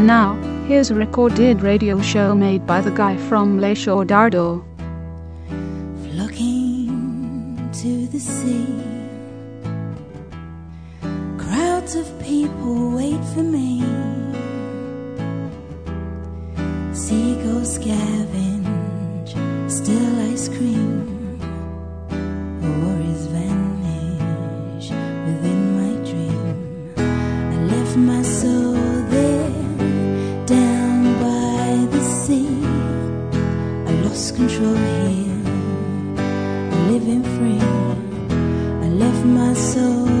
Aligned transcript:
And 0.00 0.06
now, 0.06 0.32
here's 0.66 0.90
a 0.90 0.94
recorded 0.94 1.60
radio 1.60 2.00
show 2.00 2.34
made 2.34 2.66
by 2.66 2.80
the 2.80 2.90
guy 2.90 3.18
from 3.28 3.60
Le 3.60 3.74
Show 3.74 4.02
Dardo. 4.02 4.64
Flocking 6.04 7.68
to 7.70 8.06
the 8.06 8.18
sea. 8.18 8.64
Crowds 11.36 11.96
of 11.96 12.06
people 12.18 12.92
wait 12.96 13.22
for 13.34 13.42
me. 13.42 13.69
Living 36.90 37.22
free. 37.22 37.60
I 38.84 38.88
left 39.02 39.24
my 39.24 39.54
soul 39.54 40.19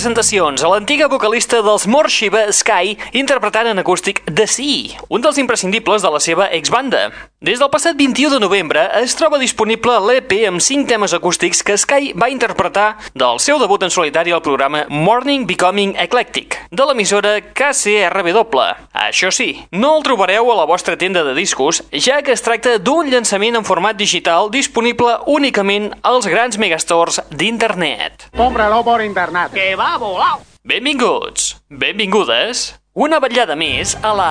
presentacions. 0.00 0.62
A 0.64 0.68
l'antiga 0.72 1.10
vocalista 1.12 1.58
dels 1.60 1.84
Morshiva 1.84 2.46
Sky 2.56 2.94
interpretant 3.20 3.68
en 3.68 3.82
acústic 3.82 4.22
The 4.24 4.46
Sea, 4.48 4.96
un 5.12 5.20
dels 5.20 5.36
imprescindibles 5.36 6.00
de 6.00 6.08
la 6.14 6.20
seva 6.24 6.46
exbanda. 6.56 7.10
Des 7.40 7.60
del 7.60 7.70
passat 7.72 7.96
21 7.96 8.34
de 8.34 8.40
novembre 8.40 8.82
es 9.00 9.14
troba 9.16 9.38
disponible 9.40 9.94
l'EP 10.04 10.32
amb 10.48 10.60
5 10.60 10.88
temes 10.88 11.12
acústics 11.16 11.60
que 11.64 11.76
Sky 11.76 12.14
va 12.16 12.30
interpretar 12.32 12.98
del 13.12 13.40
seu 13.40 13.60
debut 13.60 13.84
en 13.84 13.92
solitari 13.92 14.32
al 14.32 14.42
programa 14.44 14.86
Morning 14.88 15.46
Becoming 15.48 15.94
Eclectic, 16.00 16.56
de 16.70 16.84
l'emissora 16.88 17.38
KCRW. 17.40 18.64
Això 19.04 19.32
sí, 19.32 19.50
no 19.72 19.94
el 19.98 20.04
trobareu 20.04 20.48
a 20.52 20.58
la 20.62 20.68
vostra 20.68 20.96
tenda 21.00 21.24
de 21.24 21.36
discos, 21.36 21.82
ja 21.92 22.20
que 22.24 22.32
es 22.36 22.44
tracta 22.44 22.78
d'un 22.78 23.08
llançament 23.12 23.56
en 23.56 23.68
format 23.68 23.96
digital 23.96 24.48
disponible 24.52 25.18
únicament 25.24 25.92
als 26.00 26.28
grans 26.28 26.60
megastores 26.60 27.20
d'internet. 27.32 28.30
Cómpralo 28.36 28.84
por 28.84 29.04
internet. 29.04 29.52
Que 29.56 29.74
va 29.76 29.89
volao! 29.98 30.40
Benvinguts, 30.62 31.56
benvingudes, 31.70 32.74
una 32.94 33.18
vetllada 33.22 33.56
més 33.56 33.96
a 34.02 34.12
la... 34.14 34.30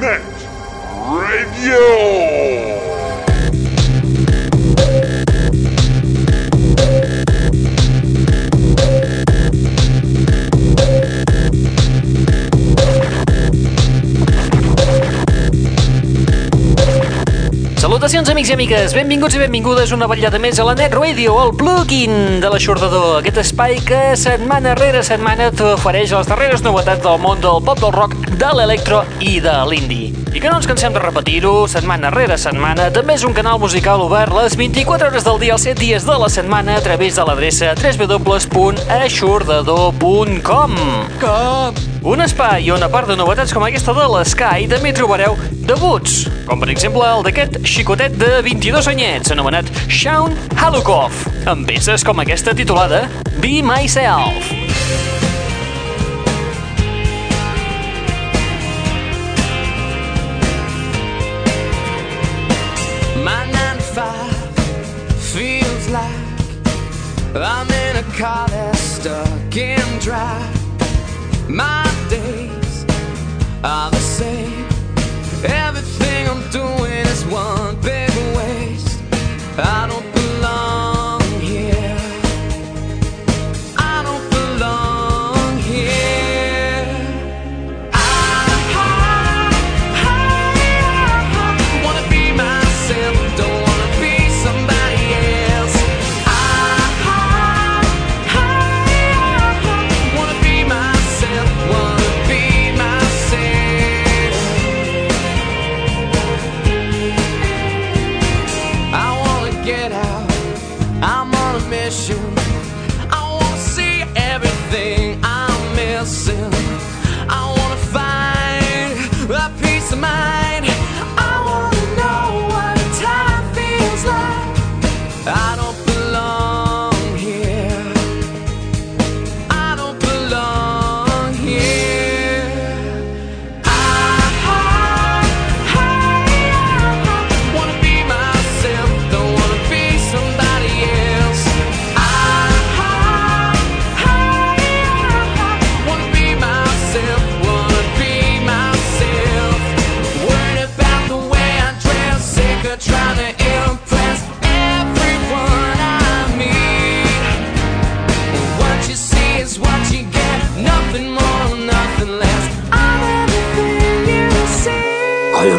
Net 0.00 0.48
Radio. 1.08 2.77
Salutacions, 17.88 18.28
amics 18.28 18.50
i 18.50 18.52
amigues, 18.52 18.92
benvinguts 18.92 19.38
i 19.38 19.40
benvingudes 19.40 19.94
una 19.96 20.04
vetllada 20.10 20.36
més 20.44 20.58
a 20.60 20.66
la 20.68 20.74
Net 20.76 20.92
Radio, 20.92 21.38
el 21.46 21.54
plugin 21.56 22.36
de 22.42 22.50
l'aixordador, 22.52 23.22
aquest 23.22 23.40
espai 23.46 23.80
que 23.88 24.02
setmana 24.20 24.76
rere 24.76 25.00
setmana 25.00 25.48
t'ofereix 25.56 26.12
les 26.12 26.28
darreres 26.28 26.60
novetats 26.68 27.00
del 27.08 27.16
món 27.24 27.40
del 27.40 27.64
pop 27.64 27.80
del 27.80 27.96
rock, 27.96 28.20
de 28.28 28.56
l'electro 28.60 29.06
i 29.24 29.38
de 29.40 29.60
l'indie. 29.72 30.27
I 30.34 30.40
que 30.40 30.48
no 30.50 30.56
ens 30.58 30.66
cansem 30.68 30.92
de 30.92 31.00
repetir-ho 31.02 31.66
setmana 31.70 32.10
rere 32.12 32.36
setmana, 32.40 32.90
també 32.94 33.14
és 33.16 33.24
un 33.26 33.34
canal 33.36 33.58
musical 33.60 34.00
obert 34.04 34.32
les 34.36 34.56
24 34.58 35.06
hores 35.08 35.24
del 35.24 35.38
dia, 35.40 35.52
els 35.56 35.64
7 35.64 35.80
dies 35.80 36.04
de 36.04 36.16
la 36.20 36.28
setmana 36.32 36.76
a 36.76 36.80
través 36.84 37.14
de 37.16 37.24
l'adreça 37.24 37.74
www.aixordador.com 37.78 40.72
Com? 41.22 41.74
Un 42.08 42.18
espai 42.24 42.70
on, 42.74 42.82
a 42.84 42.88
part 42.92 43.08
de 43.10 43.16
novetats 43.18 43.52
com 43.56 43.62
aquesta 43.66 43.92
de 43.96 44.06
l'Sky, 44.12 44.58
també 44.70 44.90
trobareu 44.96 45.32
debuts, 45.68 46.12
com 46.48 46.56
per 46.60 46.70
exemple 46.74 47.04
el 47.08 47.22
d'aquest 47.26 47.52
xicotet 47.64 48.12
de 48.20 48.30
22 48.46 48.86
anyets, 48.92 49.28
anomenat 49.34 49.66
Shaun 49.88 50.30
Halukov, 50.60 51.12
amb 51.48 51.60
peces 51.68 52.00
com 52.06 52.16
aquesta 52.24 52.50
titulada 52.56 53.00
Be 53.40 53.54
Myself. 53.64 54.57
I'm 67.36 67.70
in 67.70 67.96
a 67.96 68.02
car 68.16 68.48
that's 68.48 68.78
stuck 68.78 69.56
in 69.56 69.80
drive. 70.00 71.48
My 71.48 71.84
days 72.08 72.84
are 73.62 73.90
the 73.90 73.96
same. 73.96 74.64
Everything 75.44 76.28
I'm 76.28 76.50
doing 76.50 76.92
is 77.06 77.24
one 77.26 77.80
big 77.80 78.10
waste. 78.36 79.00
I 79.58 79.86
don't 79.88 80.07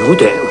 Collonut, 0.10 0.50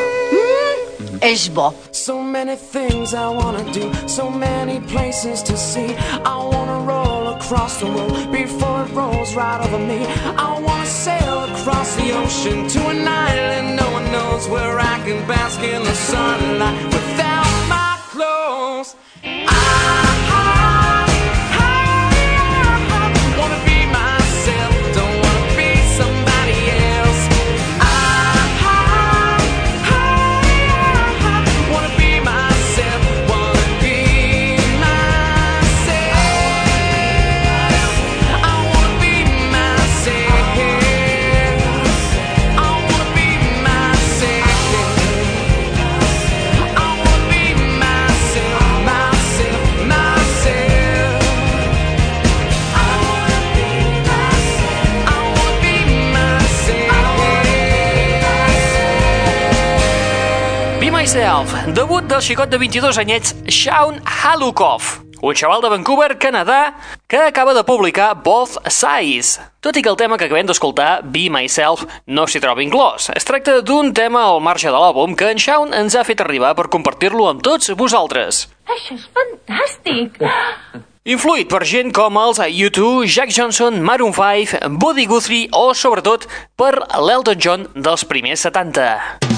És 1.21 1.47
hmm? 1.47 1.55
bo. 1.55 1.75
So 1.91 2.23
many 2.23 2.57
things 2.57 3.13
I 3.13 3.27
wanna 3.27 3.65
do, 3.73 3.91
so 4.07 4.31
many 4.31 4.81
places 4.81 5.43
to 5.43 5.57
see. 5.57 5.97
I 6.25 6.37
wanna 6.53 6.85
roll 6.87 7.35
across 7.35 7.79
the 7.79 7.87
world 7.87 8.31
before 8.31 8.85
it 8.85 8.95
rolls 8.95 9.35
right 9.35 9.61
over 9.61 9.79
me. 9.79 10.07
I 10.37 10.61
wanna 10.63 10.87
sail 10.87 11.39
across 11.51 11.97
the 11.97 12.13
ocean 12.13 12.69
to 12.69 12.81
an 12.89 13.09
island 13.09 13.77
no 13.77 13.91
one 13.91 14.13
knows 14.13 14.49
where 14.49 14.79
I 14.79 14.97
can 15.05 15.27
bask 15.27 15.61
in 15.61 15.83
the 15.83 15.95
sunlight 15.95 16.85
without 16.95 17.51
my 17.69 17.99
clothes. 18.13 18.95
I 19.25 20.08
myself. 61.09 61.53
Debut 61.73 62.05
del 62.05 62.21
xicot 62.21 62.51
de 62.53 62.59
22 62.61 62.99
anyets 63.01 63.35
Shaun 63.49 63.97
Halukov, 64.05 64.83
un 65.23 65.35
xaval 65.35 65.63
de 65.63 65.71
Vancouver, 65.73 66.19
Canadà, 66.19 66.75
que 67.09 67.17
acaba 67.17 67.55
de 67.55 67.65
publicar 67.65 68.13
Both 68.13 68.59
Sides. 68.69 69.41
Tot 69.65 69.77
i 69.77 69.83
que 69.83 69.89
el 69.89 69.97
tema 69.97 70.19
que 70.19 70.27
acabem 70.29 70.45
d'escoltar, 70.45 71.01
Be 71.09 71.31
Myself, 71.33 71.87
no 72.07 72.27
s'hi 72.29 72.43
troba 72.45 72.61
inclòs. 72.61 73.09
Es 73.17 73.25
tracta 73.25 73.63
d'un 73.65 73.95
tema 73.97 74.27
al 74.27 74.43
marge 74.45 74.69
de 74.69 74.77
l'àlbum 74.77 75.17
que 75.17 75.31
en 75.33 75.41
Shaun 75.41 75.73
ens 75.73 75.97
ha 75.97 76.05
fet 76.05 76.21
arribar 76.21 76.53
per 76.59 76.69
compartir-lo 76.69 77.31
amb 77.31 77.41
tots 77.41 77.73
vosaltres. 77.73 78.45
Això 78.69 78.99
és 78.99 79.09
fantàstic! 79.17 80.21
Influït 81.09 81.49
per 81.49 81.65
gent 81.65 81.89
com 81.97 82.21
els 82.21 82.37
U2, 82.37 83.09
Jack 83.09 83.33
Johnson, 83.33 83.81
Maroon 83.81 84.13
5, 84.13 84.61
Buddy 84.77 85.09
Guthrie 85.09 85.49
o, 85.57 85.73
sobretot, 85.73 86.29
per 86.53 86.75
l'Elton 87.01 87.41
John 87.41 87.69
dels 87.73 88.05
primers 88.05 88.45
70. 88.45 89.38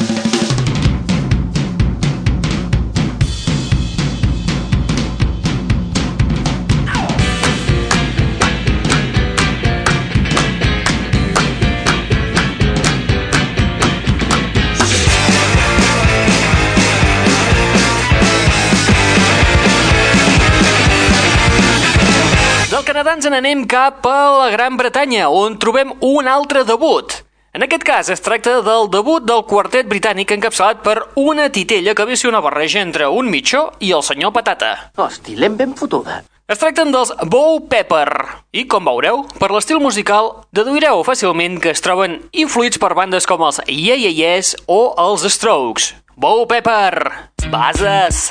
Ens 23.20 23.28
n'anem 23.28 23.66
cap 23.68 24.06
a 24.08 24.18
la 24.32 24.46
Gran 24.48 24.78
Bretanya, 24.80 25.26
on 25.28 25.58
trobem 25.60 25.90
un 26.00 26.28
altre 26.30 26.62
debut. 26.64 27.18
En 27.52 27.60
aquest 27.66 27.82
cas 27.84 28.08
es 28.08 28.22
tracta 28.24 28.62
del 28.64 28.88
debut 28.88 29.26
del 29.28 29.42
quartet 29.44 29.90
britànic 29.90 30.32
encapçalat 30.32 30.80
per 30.80 30.94
una 31.20 31.50
titella 31.52 31.92
que 31.92 32.06
ve 32.08 32.16
ser 32.16 32.30
una 32.30 32.40
barreja 32.40 32.80
entre 32.80 33.10
un 33.12 33.28
mitjó 33.28 33.66
i 33.84 33.90
el 33.92 34.06
senyor 34.06 34.32
Patata. 34.32 34.70
Hosti, 34.96 35.36
l'hem 35.36 35.58
ben 35.58 35.76
fotuda. 35.76 36.22
Es 36.48 36.62
tracten 36.62 36.94
dels 36.94 37.12
Bow 37.28 37.60
Pepper 37.68 38.08
i, 38.56 38.64
com 38.64 38.88
veureu, 38.88 39.26
per 39.36 39.52
l'estil 39.52 39.82
musical 39.84 40.32
deduireu 40.56 41.04
fàcilment 41.04 41.60
que 41.60 41.74
es 41.76 41.84
troben 41.84 42.22
influïts 42.32 42.80
per 42.80 42.94
bandes 42.96 43.28
com 43.28 43.44
els 43.44 43.60
Yeah 43.68 44.00
Yeah 44.00 44.16
Yes 44.16 44.54
o 44.64 44.94
els 44.96 45.28
Strokes. 45.28 45.92
Bow 46.20 46.44
Pepper, 46.44 47.30
bases! 47.50 48.28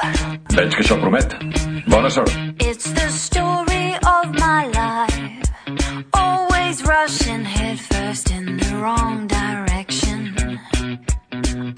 Veig 0.53 0.75
que 0.75 0.83
això 0.83 0.93
promet. 1.01 1.31
Bona 1.89 2.11
sort. 2.13 2.29
It's 2.61 2.91
the 2.93 3.07
story 3.09 3.95
of 4.05 4.29
my 4.37 4.67
life. 4.67 5.49
Always 6.13 6.83
rushing 6.85 7.43
headfirst 7.43 8.29
in 8.29 8.57
the 8.57 8.75
wrong 8.77 9.25
direction. 9.25 10.37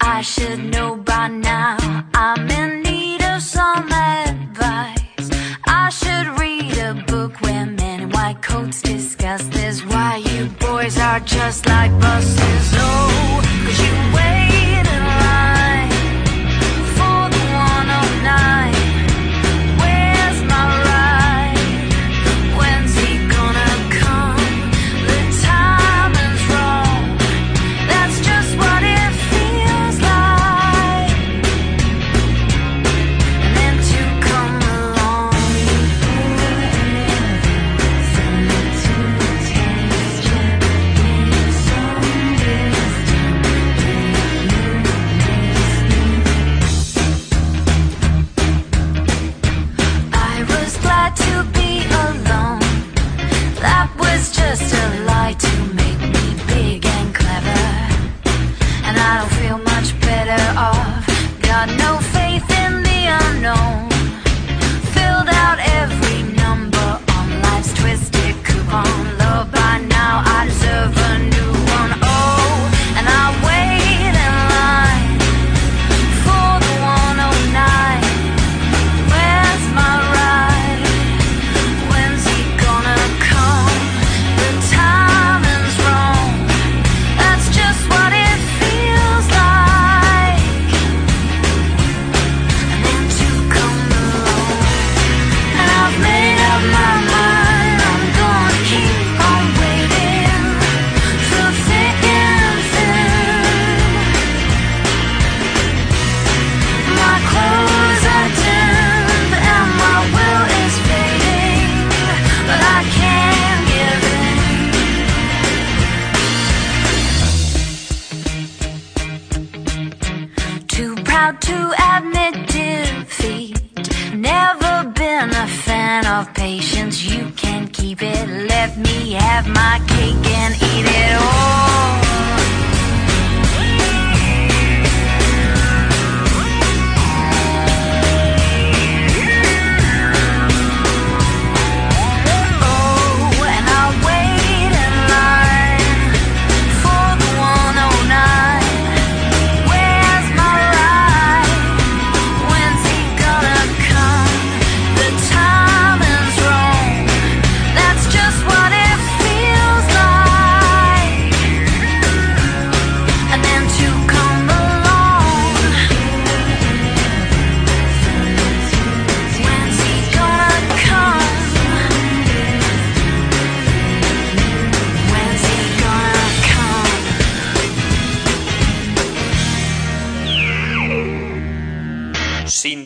I 0.02 0.20
should 0.20 0.60
know 0.74 0.96
by 0.96 1.28
now. 1.28 1.78
I'm 2.12 2.46
in 2.60 2.82
need 2.82 3.22
of 3.22 3.40
some 3.40 3.88
advice. 3.90 5.30
I 5.66 5.88
should 5.88 6.28
read 6.38 6.76
a 6.76 6.92
book 7.06 7.40
where 7.40 7.64
men 7.64 8.00
in 8.02 8.10
white 8.10 8.42
coats 8.42 8.82
discuss 8.82 9.44
this. 9.44 9.82
Why 9.86 10.16
you 10.16 10.44
boys 10.60 10.98
are 10.98 11.20
just 11.20 11.66
like 11.66 11.90
buses. 12.00 12.72
Oh, 12.76 13.61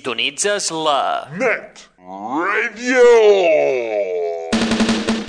Sintonitzes 0.07 0.71
la... 0.71 1.27
Net 1.35 1.91
Radio! 1.99 3.03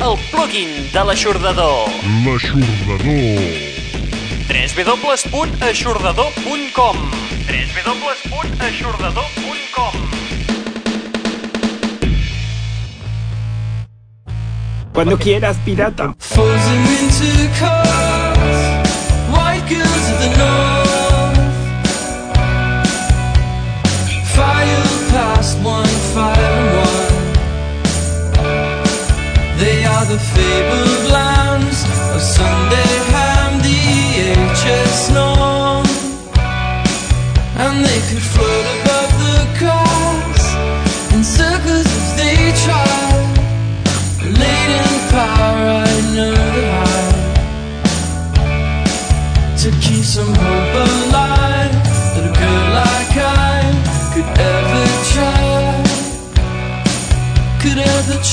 El 0.05 0.13
plugin 0.29 0.69
de 0.93 1.01
l'aixordador. 1.01 1.89
L'aixordador. 2.21 3.41
www.aixordador.com 4.75 6.97
www.aixordador.com 7.47 9.93
Cuando 14.93 15.17
quieras, 15.17 15.57
pirata. 15.65 16.13
Falling 16.19 16.85
into 17.01 17.25
the 17.33 17.49
car. 17.57 18.06
last 25.47 25.63
one. 25.63 25.87
They 29.57 29.85
are 29.85 30.05
the 30.05 30.19
fabled 30.19 31.11
lambs 31.11 31.83
of 32.13 32.21
Sunday 32.21 32.91
ham, 33.11 33.61
the 33.61 33.77
and 37.59 37.85
they 37.85 37.99
could. 38.09 38.46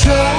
try 0.05 0.34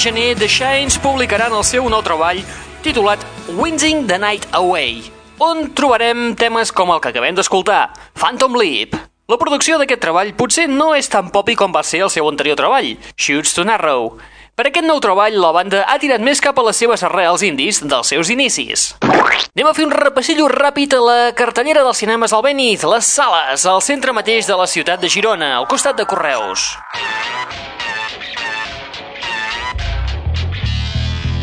gener, 0.00 0.34
The 0.38 0.48
Shines 0.48 0.96
publicaran 0.96 1.52
el 1.52 1.64
seu 1.66 1.84
nou 1.92 2.00
treball 2.00 2.38
titulat 2.80 3.20
Wincing 3.52 4.06
the 4.08 4.16
Night 4.16 4.46
Away, 4.56 5.02
on 5.36 5.74
trobarem 5.76 6.30
temes 6.40 6.72
com 6.72 6.88
el 6.94 7.02
que 7.04 7.10
acabem 7.12 7.36
d'escoltar, 7.36 7.90
Phantom 8.16 8.56
Leap. 8.56 8.96
La 9.28 9.36
producció 9.36 9.76
d'aquest 9.76 10.00
treball 10.00 10.32
potser 10.38 10.64
no 10.72 10.94
és 10.96 11.10
tan 11.12 11.28
popi 11.34 11.52
com 11.52 11.74
va 11.74 11.84
ser 11.84 12.00
el 12.06 12.12
seu 12.12 12.28
anterior 12.30 12.56
treball, 12.56 12.94
Shoots 13.12 13.52
to 13.58 13.66
Narrow. 13.68 14.14
Per 14.56 14.70
aquest 14.70 14.88
nou 14.88 15.02
treball, 15.04 15.36
la 15.36 15.52
banda 15.52 15.84
ha 15.84 15.98
tirat 16.00 16.24
més 16.24 16.40
cap 16.40 16.56
a 16.56 16.64
les 16.64 16.80
seves 16.80 17.04
arrels 17.04 17.44
indis 17.44 17.82
dels 17.84 18.14
seus 18.14 18.32
inicis. 18.32 18.94
Anem 19.04 19.68
a 19.68 19.76
fer 19.76 19.84
un 19.84 19.92
repassillo 19.92 20.48
ràpid 20.48 20.96
a 20.96 21.04
la 21.04 21.18
cartellera 21.36 21.84
dels 21.84 22.00
cinemes 22.00 22.32
al 22.32 22.46
Benith, 22.46 22.88
les 22.88 23.04
sales, 23.04 23.68
al 23.68 23.84
centre 23.84 24.16
mateix 24.16 24.48
de 24.48 24.56
la 24.56 24.68
ciutat 24.70 25.04
de 25.04 25.12
Girona, 25.12 25.58
al 25.58 25.68
costat 25.68 26.00
de 26.00 26.08
Correus. 26.08 26.70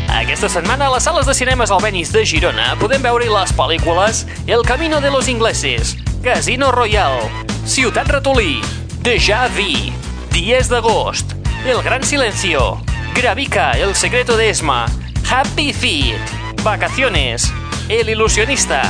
Aquesta 0.08 0.48
setmana 0.48 0.86
a 0.86 0.94
les 0.94 1.04
sales 1.04 1.26
de 1.28 1.34
cinemes 1.36 1.70
al 1.70 1.82
Benis 1.84 2.10
de 2.12 2.24
Girona 2.26 2.70
podem 2.80 3.02
veure 3.04 3.28
les 3.28 3.52
pel·lícules 3.52 4.24
El 4.48 4.64
Camino 4.64 5.02
de 5.04 5.10
los 5.12 5.28
Ingleses, 5.28 5.96
Casino 6.24 6.72
Royale, 6.72 7.28
Ciutat 7.68 8.08
Ratolí, 8.08 8.62
Deja 9.04 9.46
Vu, 9.52 9.92
Dies 10.32 10.70
d'agost, 10.72 11.36
El 11.66 11.82
Gran 11.82 12.02
Silencio, 12.02 12.80
Gravica, 13.14 13.72
El 13.72 13.94
Secreto 13.94 14.36
de 14.36 14.48
Esma, 14.48 14.86
Happy 15.28 15.72
Feet, 15.72 16.62
Vacaciones, 16.62 17.52
El 17.88 18.08
Ilusionista, 18.08 18.82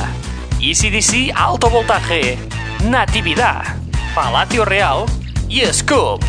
ECDC 0.61 1.35
Alto 1.35 1.69
Voltaje, 1.69 2.37
Natividad, 2.85 3.75
Palacio 4.15 4.63
Real 4.63 5.05
i 5.49 5.65
Scoop. 5.73 6.23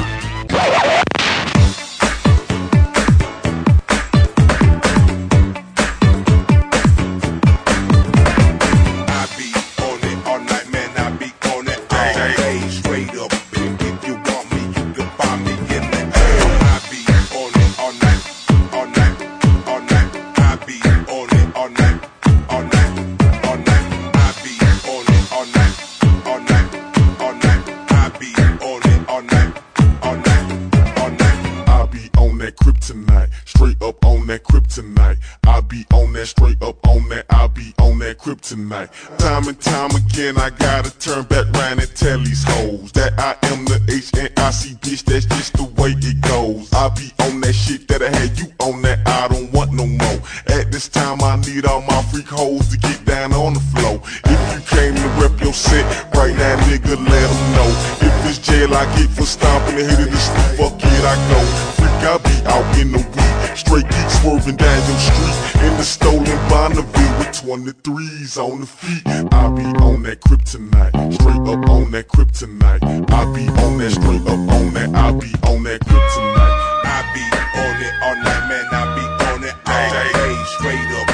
Jail, 58.70 58.78
I 58.78 58.96
get 58.96 59.10
for 59.10 59.26
stomping 59.26 59.76
the 59.76 59.84
head 59.84 60.00
of 60.00 60.10
the 60.10 60.16
street. 60.16 60.56
Fuck 60.58 60.80
it, 60.82 61.04
I 61.04 61.16
go. 61.30 61.40
Freak, 61.76 62.02
I 62.06 62.16
be 62.18 62.36
out 62.46 62.78
in 62.78 62.92
the 62.92 62.98
week. 62.98 63.56
Straight 63.56 63.88
geek 63.88 64.10
swerving 64.22 64.56
down 64.56 64.80
your 64.88 64.98
street 64.98 65.64
in 65.66 65.76
the 65.76 65.82
stolen 65.82 66.24
Bonneville 66.48 67.18
with 67.18 67.32
23s 67.34 68.36
on 68.38 68.60
the 68.60 68.66
feet. 68.66 69.02
I 69.06 69.48
be 69.50 69.64
on 69.82 70.02
that 70.04 70.20
kryptonite, 70.20 70.94
straight 71.14 71.44
up 71.48 71.68
on 71.68 71.90
that 71.90 72.08
kryptonite. 72.08 72.82
I 73.10 73.24
be 73.34 73.48
on 73.62 73.78
that 73.78 73.90
straight 73.90 74.22
up 74.22 74.40
on 74.54 74.74
that. 74.74 74.94
I 74.94 75.12
be 75.12 75.30
on 75.50 75.62
that 75.64 75.80
kryptonite. 75.80 76.56
I 76.86 77.00
be 77.14 77.24
on 77.58 77.76
it 77.82 77.94
all 78.04 78.16
night, 78.16 78.48
man. 78.48 78.66
I 78.70 78.82
be 78.94 79.04
on 79.26 79.44
it 79.44 79.54
all 79.66 79.90
day. 79.90 80.44
Straight 80.58 80.90
up, 81.00 81.09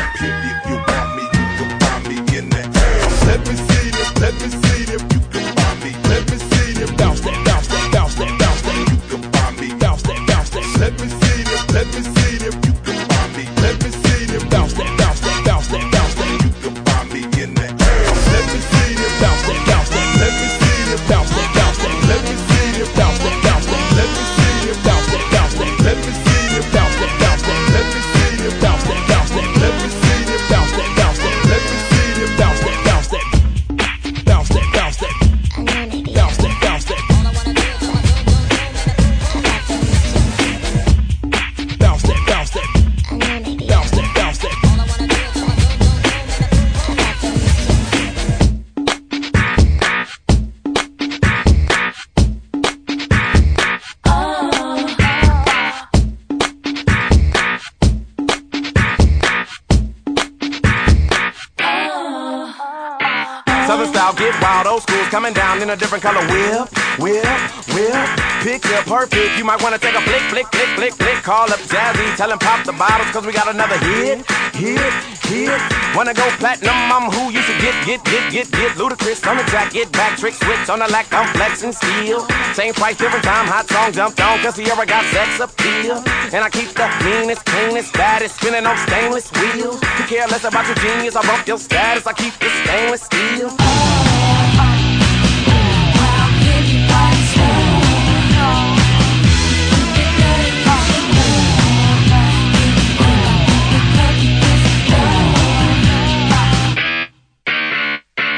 in 65.67 65.71
a 65.71 65.77
different 65.77 66.03
color. 66.03 66.23
Whip, 66.31 66.71
whip, 67.03 67.27
whip. 67.75 68.09
Picture 68.47 68.83
perfect. 68.87 69.37
You 69.39 69.45
might 69.45 69.61
wanna 69.63 69.79
take 69.79 69.97
a 69.99 70.03
flick, 70.07 70.23
flick, 70.31 70.47
flick, 70.55 70.71
flick, 70.79 70.95
flick. 70.95 71.19
Call 71.27 71.51
up 71.51 71.59
Jazzy, 71.67 72.07
tell 72.17 72.31
him 72.31 72.39
pop 72.39 72.65
the 72.65 72.73
bottles, 72.73 73.11
cause 73.11 73.27
we 73.27 73.33
got 73.33 73.49
another 73.51 73.77
hit, 73.79 74.23
hit, 74.55 74.95
hit. 75.27 75.61
Wanna 75.97 76.15
go 76.15 76.23
platinum, 76.39 76.79
I'm 76.95 77.11
who 77.11 77.35
you 77.35 77.43
should 77.43 77.59
get, 77.59 77.75
get, 77.85 78.05
get, 78.05 78.31
get, 78.31 78.47
get. 78.53 78.77
Ludicrous 78.77 79.27
on 79.27 79.39
the 79.39 79.43
track, 79.45 79.73
get 79.73 79.91
back, 79.91 80.17
trick 80.19 80.35
switch 80.35 80.71
on 80.71 80.79
the 80.79 80.87
lack, 80.89 81.13
I'm 81.13 81.27
flexing 81.35 81.73
steel. 81.73 82.21
Same 82.55 82.73
price, 82.73 82.97
different 82.97 83.25
time, 83.25 83.47
hot 83.47 83.67
song 83.67 83.91
jumped 83.93 84.21
on, 84.21 84.39
cause 84.39 84.55
Sierra 84.55 84.87
got 84.87 85.05
sex 85.11 85.41
appeal. 85.41 85.99
And 86.31 86.45
I 86.47 86.51
keep 86.51 86.71
the 86.79 86.87
meanest, 87.03 87.45
cleanest, 87.45 87.93
baddest, 87.95 88.37
spinning 88.37 88.67
on 88.67 88.77
stainless 88.87 89.33
wheels. 89.33 89.81
Who 89.83 90.03
care 90.07 90.29
less 90.29 90.45
about 90.45 90.67
your 90.67 90.77
genius, 90.77 91.17
I 91.17 91.27
bump 91.27 91.49
your 91.49 91.59
status, 91.59 92.07
I 92.07 92.13
keep 92.13 92.35
the 92.39 92.49
stainless 92.63 93.03
steel. 93.03 94.16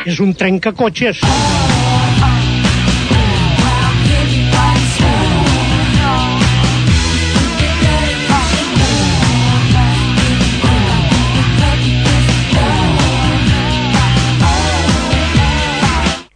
És 0.08 0.22
un 0.24 0.30
trencacotxes. 0.32 1.18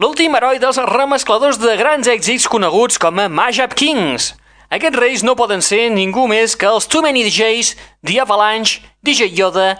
L'últim 0.03 0.37
heroi 0.37 0.61
dels 0.61 0.77
remescladors 0.91 1.57
de 1.63 1.73
grans 1.81 2.11
èxits 2.13 2.45
coneguts 2.53 3.01
com 3.01 3.23
a 3.23 3.31
Mashup 3.33 3.73
Kings. 3.79 4.35
Aquests 4.69 5.01
reis 5.01 5.25
no 5.25 5.39
poden 5.39 5.65
ser 5.65 5.87
ningú 5.97 6.27
més 6.29 6.59
que 6.61 6.69
els 6.69 6.91
Too 6.93 7.07
Many 7.09 7.25
DJs, 7.25 7.73
The 8.05 8.21
Avalanche, 8.27 8.85
DJ 9.01 9.33
Yoda 9.33 9.71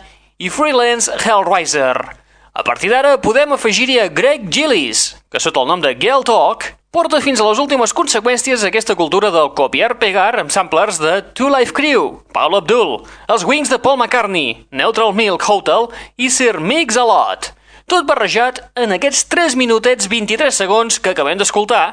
i 0.41 0.49
Freelance 0.49 1.13
Hellraiser. 1.21 2.22
A 2.53 2.61
partir 2.61 2.91
d'ara 2.93 3.17
podem 3.17 3.55
afegir-hi 3.55 3.95
a 3.97 4.11
Greg 4.13 4.43
Gillis, 4.53 5.15
que 5.33 5.41
sota 5.41 5.63
el 5.63 5.71
nom 5.71 5.81
de 5.81 5.95
Gale 5.97 6.21
Talk 6.29 6.67
porta 6.93 7.23
fins 7.25 7.41
a 7.41 7.47
les 7.47 7.57
últimes 7.63 7.95
conseqüències 7.97 8.67
aquesta 8.69 8.93
cultura 8.93 9.31
del 9.33 9.49
copiar-pegar 9.57 10.37
amb 10.43 10.53
samplers 10.53 10.99
de 11.01 11.15
Two 11.33 11.49
Life 11.49 11.73
Crew, 11.73 12.21
Paul 12.37 12.59
Abdul, 12.59 12.93
els 13.33 13.47
Wings 13.49 13.73
de 13.73 13.81
Paul 13.81 13.97
McCartney, 13.97 14.67
Neutral 14.69 15.17
Milk 15.17 15.49
Hotel 15.49 15.89
i 16.21 16.29
Sir 16.29 16.61
Mix-a-Lot. 16.61 17.55
Tot 17.89 18.05
barrejat 18.05 18.61
en 18.77 18.93
aquests 19.01 19.25
3 19.33 19.57
minutets 19.57 20.13
23 20.13 20.53
segons 20.53 21.01
que 21.01 21.17
acabem 21.17 21.41
d'escoltar 21.41 21.87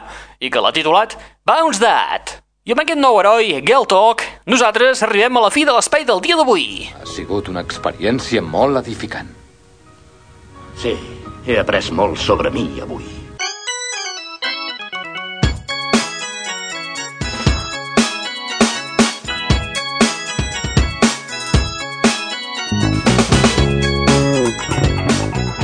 i 0.44 0.52
que 0.52 0.60
l'ha 0.60 0.76
titulat 0.76 1.16
Bounce 1.48 1.80
That. 1.80 2.42
I 2.68 2.76
amb 2.76 2.84
aquest 2.84 3.00
nou 3.00 3.16
heroi, 3.24 3.62
Girl 3.64 3.88
Talk, 3.88 4.28
nosaltres 4.44 5.08
arribem 5.08 5.40
a 5.40 5.48
la 5.48 5.56
fi 5.56 5.64
de 5.64 5.72
l'espai 5.72 6.04
del 6.04 6.20
dia 6.20 6.36
d'avui. 6.36 6.90
Ha 7.00 7.08
sigut 7.08 7.48
una 7.48 7.64
experiència 7.64 8.44
molt 8.44 8.84
edificant. 8.84 9.39
Sí, 10.80 10.94
he 11.46 11.58
après 11.60 11.90
molt 11.92 12.16
sobre 12.16 12.48
mi 12.56 12.80
avui. 12.80 13.04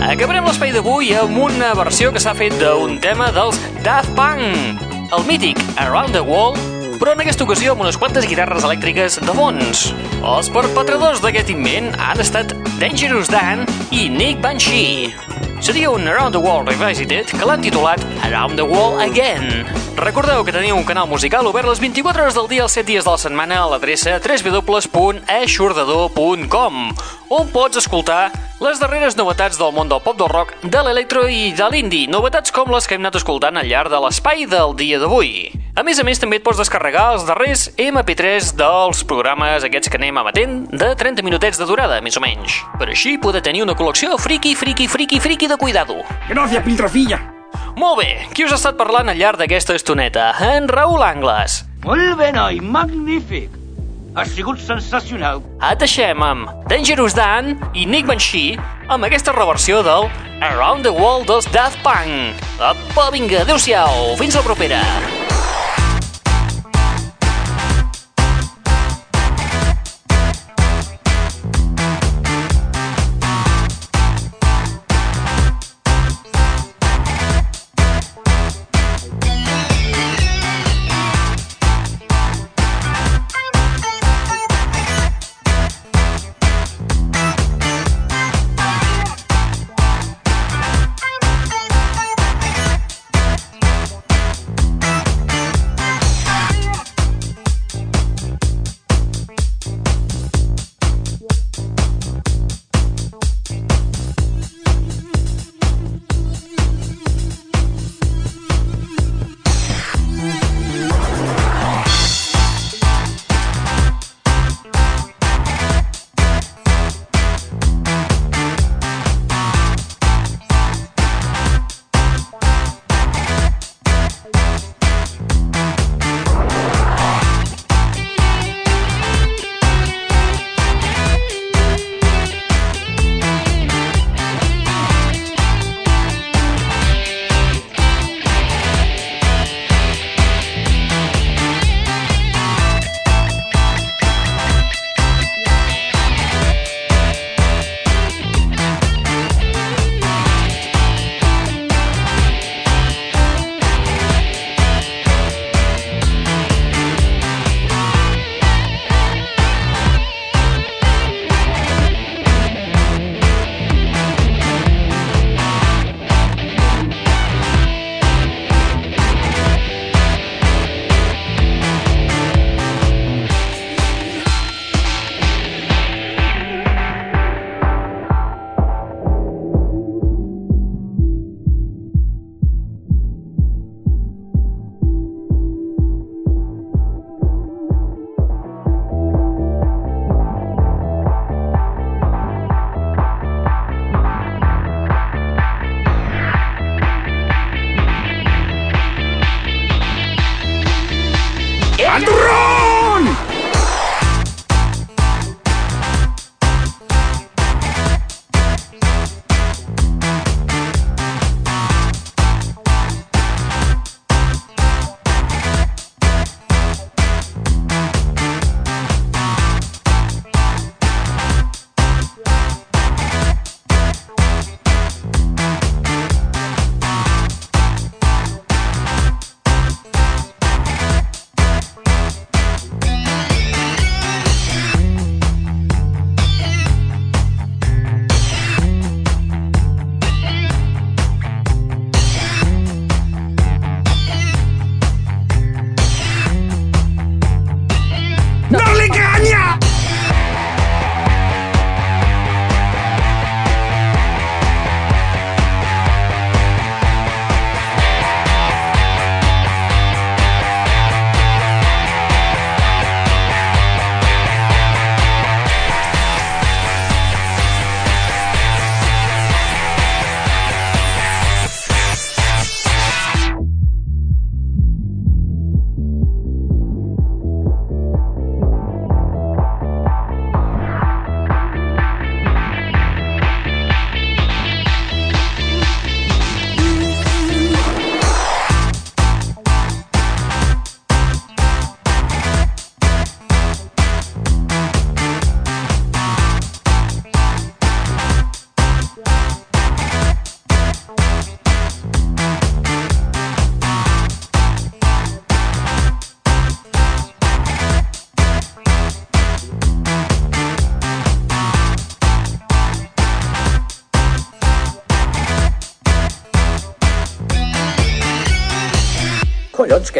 Acabarem 0.04 0.43
l'espai 0.43 0.75
d'avui 0.75 1.13
amb 1.15 1.39
una 1.47 1.71
versió 1.80 2.12
que 2.12 2.19
s'ha 2.19 2.36
fet 2.36 2.60
d'un 2.60 2.99
tema 2.99 3.32
dels 3.32 3.56
Daft 3.88 4.12
Punk, 4.19 4.84
el 5.15 5.28
mític 5.32 5.63
Around 5.80 6.12
the 6.12 6.28
Wall, 6.28 6.60
però 6.99 7.13
en 7.15 7.21
aquesta 7.23 7.45
ocasió 7.45 7.71
amb 7.73 7.81
unes 7.86 7.97
quantes 7.99 8.27
guitarres 8.29 8.65
elèctriques 8.67 9.12
de 9.21 9.34
fons. 9.36 9.86
Els 10.21 10.49
perpetradors 10.53 11.21
d'aquest 11.23 11.49
invent 11.53 11.88
han 11.99 12.19
estat 12.23 12.47
Dangerous 12.79 13.29
Dan 13.31 13.65
i 13.91 14.10
Nick 14.12 14.41
Banshee. 14.43 15.12
Seria 15.65 15.89
un 15.89 16.08
Around 16.08 16.34
the 16.36 16.41
World 16.41 16.69
Revisited 16.69 17.25
que 17.31 17.45
l'han 17.47 17.62
titulat 17.63 17.99
Around 18.27 18.55
the 18.60 18.65
Wall 18.67 18.99
Again. 19.01 19.65
Recordeu 19.97 20.43
que 20.43 20.51
teniu 20.51 20.75
un 20.75 20.84
canal 20.86 21.08
musical 21.08 21.47
obert 21.47 21.67
les 21.69 21.79
24 21.79 22.23
hores 22.23 22.36
del 22.36 22.47
dia 22.51 22.63
els 22.67 22.73
7 22.75 22.88
dies 22.91 23.03
de 23.08 23.12
la 23.12 23.17
setmana 23.21 23.55
a 23.63 23.69
l'adreça 23.71 24.19
www.aixordador.com 24.19 26.73
on 27.29 27.47
pots 27.53 27.77
escoltar 27.79 28.31
les 28.63 28.79
darreres 28.79 29.17
novetats 29.19 29.57
del 29.59 29.73
món 29.75 29.89
del 29.91 29.99
pop 30.03 30.15
del 30.15 30.29
rock, 30.31 30.53
de 30.63 30.81
l'electro 30.85 31.25
i 31.27 31.51
de 31.55 31.65
l'indie, 31.71 32.07
novetats 32.07 32.53
com 32.55 32.71
les 32.71 32.87
que 32.87 32.95
hem 32.95 33.03
anat 33.03 33.17
escoltant 33.19 33.59
al 33.59 33.67
llarg 33.67 33.91
de 33.91 33.99
l'espai 33.99 34.45
del 34.47 34.75
dia 34.79 34.99
d'avui. 35.01 35.51
A 35.75 35.83
més 35.83 35.99
a 35.99 36.05
més, 36.07 36.21
també 36.21 36.39
et 36.39 36.45
pots 36.45 36.61
descarregar 36.61 37.09
els 37.17 37.25
darrers 37.27 37.65
MP3 37.75 38.53
dels 38.55 39.03
programes 39.03 39.65
aquests 39.67 39.91
que 39.91 39.99
anem 39.99 40.21
emetent 40.21 40.55
de 40.71 40.93
30 40.95 41.25
minutets 41.27 41.59
de 41.59 41.67
durada, 41.67 41.99
més 42.05 42.15
o 42.15 42.23
menys. 42.23 42.61
Per 42.79 42.87
així 42.87 43.17
poder 43.19 43.43
tenir 43.43 43.65
una 43.65 43.75
col·lecció 43.75 44.15
friki, 44.21 44.55
friki, 44.55 44.87
friki, 44.87 45.19
friki 45.19 45.51
de 45.51 45.59
cuidado. 45.59 45.99
Gràcies, 46.29 46.63
piltrafilla. 46.63 47.19
Molt 47.75 47.99
bé, 47.99 48.09
qui 48.31 48.47
us 48.47 48.55
ha 48.55 48.61
estat 48.61 48.79
parlant 48.79 49.11
al 49.11 49.19
llarg 49.19 49.41
d'aquesta 49.41 49.75
estoneta? 49.75 50.31
En 50.55 50.71
Raül 50.71 51.03
Angles. 51.03 51.65
Molt 51.83 52.15
bé, 52.23 52.31
noi, 52.31 52.63
magnífic. 52.63 53.64
Ha 54.15 54.23
sigut 54.23 54.62
sensacional. 54.63 55.41
Et 55.60 55.82
deixem 55.82 56.23
amb 56.23 56.47
Dangerous 56.71 57.15
Dan 57.17 57.58
i 57.75 57.84
Nick 57.84 58.08
Banshee 58.08 58.56
amb 58.88 59.04
aquesta 59.04 59.36
reversió 59.36 59.82
del 59.84 60.08
Around 60.39 60.88
the 60.88 60.95
World 60.95 61.28
dels 61.28 61.51
Daft 61.51 61.84
Punk. 61.84 62.39
Apa, 62.63 63.10
vinga, 63.12 63.43
adeu-siau, 63.43 64.15
fins 64.21 64.39
la 64.39 64.47
propera. 64.47 64.80